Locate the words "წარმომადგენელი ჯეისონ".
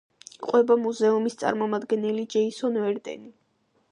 1.41-2.83